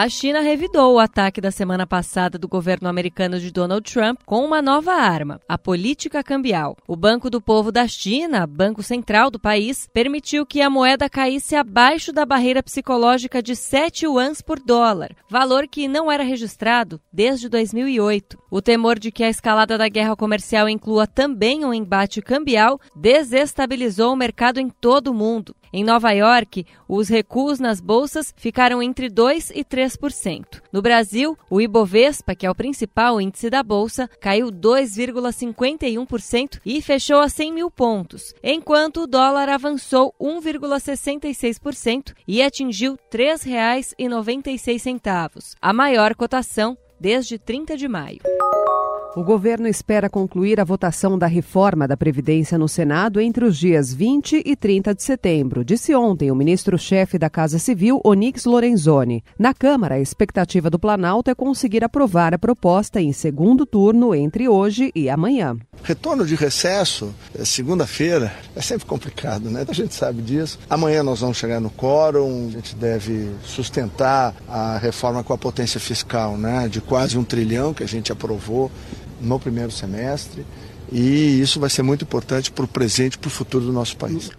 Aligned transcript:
A 0.00 0.08
China 0.08 0.38
revidou 0.38 0.94
o 0.94 0.98
ataque 1.00 1.40
da 1.40 1.50
semana 1.50 1.84
passada 1.84 2.38
do 2.38 2.46
governo 2.46 2.88
americano 2.88 3.40
de 3.40 3.50
Donald 3.50 3.82
Trump 3.92 4.20
com 4.24 4.44
uma 4.44 4.62
nova 4.62 4.92
arma, 4.92 5.40
a 5.48 5.58
política 5.58 6.22
cambial. 6.22 6.76
O 6.86 6.94
Banco 6.94 7.28
do 7.28 7.40
Povo 7.40 7.72
da 7.72 7.88
China, 7.88 8.46
banco 8.46 8.80
central 8.80 9.28
do 9.28 9.40
país, 9.40 9.88
permitiu 9.92 10.46
que 10.46 10.62
a 10.62 10.70
moeda 10.70 11.10
caísse 11.10 11.56
abaixo 11.56 12.12
da 12.12 12.24
barreira 12.24 12.62
psicológica 12.62 13.42
de 13.42 13.56
7 13.56 14.04
yuans 14.04 14.40
por 14.40 14.60
dólar, 14.60 15.16
valor 15.28 15.66
que 15.66 15.88
não 15.88 16.12
era 16.12 16.22
registrado 16.22 17.00
desde 17.12 17.48
2008. 17.48 18.38
O 18.52 18.62
temor 18.62 19.00
de 19.00 19.10
que 19.10 19.24
a 19.24 19.28
escalada 19.28 19.76
da 19.76 19.88
guerra 19.88 20.14
comercial 20.14 20.68
inclua 20.68 21.08
também 21.08 21.64
um 21.64 21.74
embate 21.74 22.22
cambial 22.22 22.80
desestabilizou 22.94 24.12
o 24.12 24.16
mercado 24.16 24.60
em 24.60 24.70
todo 24.70 25.08
o 25.08 25.14
mundo. 25.14 25.56
Em 25.72 25.82
Nova 25.84 26.10
York, 26.12 26.66
os 26.88 27.08
recuos 27.08 27.58
nas 27.58 27.80
bolsas 27.80 28.34
ficaram 28.36 28.80
entre 28.82 29.08
2 29.08 29.52
e 29.54 29.64
3%. 29.64 30.60
No 30.72 30.82
Brasil, 30.82 31.38
o 31.50 31.60
Ibovespa, 31.60 32.34
que 32.34 32.46
é 32.46 32.50
o 32.50 32.54
principal 32.54 33.20
índice 33.20 33.50
da 33.50 33.62
bolsa, 33.62 34.08
caiu 34.20 34.48
2,51% 34.48 36.60
e 36.64 36.80
fechou 36.80 37.20
a 37.20 37.28
100 37.28 37.52
mil 37.52 37.70
pontos, 37.70 38.34
enquanto 38.42 39.02
o 39.02 39.06
dólar 39.06 39.48
avançou 39.48 40.12
1,66% 40.20 42.14
e 42.26 42.42
atingiu 42.42 42.92
R$ 42.92 42.98
3,96, 43.10 45.54
a 45.60 45.72
maior 45.72 46.14
cotação 46.14 46.78
desde 47.00 47.38
30 47.38 47.76
de 47.76 47.86
maio. 47.86 48.18
O 49.18 49.24
governo 49.24 49.66
espera 49.66 50.08
concluir 50.08 50.60
a 50.60 50.64
votação 50.64 51.18
da 51.18 51.26
reforma 51.26 51.88
da 51.88 51.96
Previdência 51.96 52.56
no 52.56 52.68
Senado 52.68 53.20
entre 53.20 53.44
os 53.44 53.58
dias 53.58 53.92
20 53.92 54.44
e 54.46 54.54
30 54.54 54.94
de 54.94 55.02
setembro, 55.02 55.64
disse 55.64 55.92
ontem 55.92 56.30
o 56.30 56.36
ministro-chefe 56.36 57.18
da 57.18 57.28
Casa 57.28 57.58
Civil, 57.58 58.00
Onix 58.04 58.44
Lorenzoni. 58.44 59.24
Na 59.36 59.52
Câmara, 59.52 59.96
a 59.96 60.00
expectativa 60.00 60.70
do 60.70 60.78
Planalto 60.78 61.32
é 61.32 61.34
conseguir 61.34 61.82
aprovar 61.82 62.32
a 62.32 62.38
proposta 62.38 63.00
em 63.00 63.12
segundo 63.12 63.66
turno 63.66 64.14
entre 64.14 64.48
hoje 64.48 64.92
e 64.94 65.10
amanhã. 65.10 65.56
Retorno 65.82 66.24
de 66.24 66.36
recesso, 66.36 67.12
é 67.36 67.44
segunda-feira, 67.44 68.32
é 68.54 68.60
sempre 68.60 68.86
complicado, 68.86 69.50
né? 69.50 69.64
A 69.66 69.72
gente 69.72 69.96
sabe 69.96 70.22
disso. 70.22 70.60
Amanhã 70.70 71.02
nós 71.02 71.22
vamos 71.22 71.38
chegar 71.38 71.58
no 71.58 71.70
quórum, 71.70 72.46
a 72.46 72.50
gente 72.52 72.76
deve 72.76 73.30
sustentar 73.42 74.32
a 74.48 74.78
reforma 74.78 75.24
com 75.24 75.32
a 75.32 75.38
potência 75.38 75.80
fiscal, 75.80 76.36
né? 76.36 76.68
De 76.68 76.80
quase 76.80 77.18
um 77.18 77.24
trilhão 77.24 77.74
que 77.74 77.82
a 77.82 77.88
gente 77.88 78.12
aprovou 78.12 78.70
no 79.20 79.38
primeiro 79.38 79.70
semestre 79.70 80.44
e 80.90 81.40
isso 81.40 81.60
vai 81.60 81.68
ser 81.68 81.82
muito 81.82 82.04
importante 82.04 82.50
para 82.50 82.64
o 82.64 82.68
presente 82.68 83.14
e 83.14 83.18
para 83.18 83.28
o 83.28 83.30
futuro 83.30 83.64
do 83.64 83.72
nosso 83.72 83.96
país. 83.96 84.30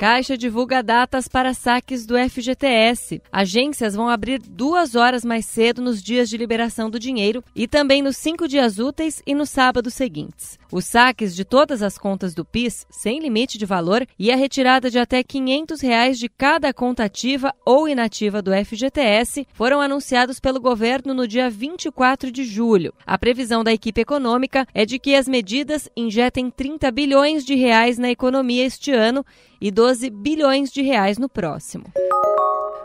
Caixa 0.00 0.34
divulga 0.34 0.82
datas 0.82 1.28
para 1.28 1.52
saques 1.52 2.06
do 2.06 2.14
FGTS. 2.16 3.20
Agências 3.30 3.94
vão 3.94 4.08
abrir 4.08 4.40
duas 4.40 4.94
horas 4.94 5.26
mais 5.26 5.44
cedo 5.44 5.82
nos 5.82 6.02
dias 6.02 6.30
de 6.30 6.38
liberação 6.38 6.88
do 6.88 6.98
dinheiro 6.98 7.44
e 7.54 7.68
também 7.68 8.00
nos 8.00 8.16
cinco 8.16 8.48
dias 8.48 8.78
úteis 8.78 9.22
e 9.26 9.34
nos 9.34 9.50
sábados 9.50 9.92
seguintes. 9.92 10.58
Os 10.72 10.86
saques 10.86 11.36
de 11.36 11.44
todas 11.44 11.82
as 11.82 11.98
contas 11.98 12.32
do 12.32 12.46
PIS, 12.46 12.86
sem 12.88 13.20
limite 13.20 13.58
de 13.58 13.66
valor, 13.66 14.06
e 14.18 14.30
a 14.30 14.36
retirada 14.36 14.88
de 14.88 14.98
até 14.98 15.22
500 15.22 15.82
reais 15.82 16.18
de 16.18 16.30
cada 16.30 16.72
conta 16.72 17.04
ativa 17.04 17.54
ou 17.66 17.86
inativa 17.86 18.40
do 18.40 18.52
FGTS 18.52 19.46
foram 19.52 19.82
anunciados 19.82 20.40
pelo 20.40 20.60
governo 20.60 21.12
no 21.12 21.28
dia 21.28 21.50
24 21.50 22.32
de 22.32 22.44
julho. 22.44 22.94
A 23.04 23.18
previsão 23.18 23.62
da 23.62 23.72
equipe 23.72 24.00
econômica 24.00 24.66
é 24.72 24.86
de 24.86 24.98
que 24.98 25.14
as 25.14 25.28
medidas 25.28 25.90
injetem 25.94 26.48
30 26.48 26.90
bilhões 26.90 27.44
de 27.44 27.54
reais 27.54 27.98
na 27.98 28.10
economia 28.10 28.64
este 28.64 28.92
ano 28.92 29.26
e 29.60 29.70
12 29.70 30.10
bilhões 30.10 30.70
de 30.70 30.82
reais 30.82 31.18
no 31.18 31.28
próximo. 31.28 31.84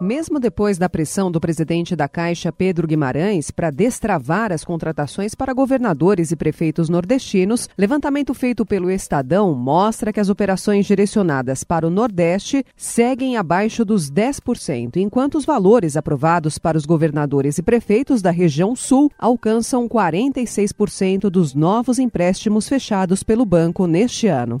Mesmo 0.00 0.38
depois 0.38 0.78
da 0.78 0.88
pressão 0.88 1.28
do 1.28 1.40
presidente 1.40 1.96
da 1.96 2.06
Caixa, 2.06 2.52
Pedro 2.52 2.86
Guimarães, 2.86 3.50
para 3.50 3.68
destravar 3.68 4.52
as 4.52 4.64
contratações 4.64 5.34
para 5.34 5.52
governadores 5.52 6.30
e 6.30 6.36
prefeitos 6.36 6.88
nordestinos, 6.88 7.68
levantamento 7.76 8.32
feito 8.32 8.64
pelo 8.64 8.92
Estadão 8.92 9.52
mostra 9.56 10.12
que 10.12 10.20
as 10.20 10.28
operações 10.28 10.86
direcionadas 10.86 11.64
para 11.64 11.84
o 11.84 11.90
Nordeste 11.90 12.64
seguem 12.76 13.36
abaixo 13.36 13.84
dos 13.84 14.08
10%, 14.08 14.98
enquanto 14.98 15.36
os 15.36 15.44
valores 15.44 15.96
aprovados 15.96 16.58
para 16.58 16.78
os 16.78 16.86
governadores 16.86 17.58
e 17.58 17.62
prefeitos 17.62 18.22
da 18.22 18.30
região 18.30 18.76
Sul 18.76 19.10
alcançam 19.18 19.88
46% 19.88 21.28
dos 21.28 21.54
novos 21.54 21.98
empréstimos 21.98 22.68
fechados 22.68 23.24
pelo 23.24 23.44
banco 23.44 23.84
neste 23.88 24.28
ano. 24.28 24.60